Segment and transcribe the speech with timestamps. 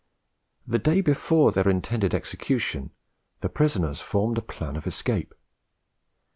[0.65, 2.89] The day before their intended execution,
[3.41, 5.35] the prisoners formed a plan of escape.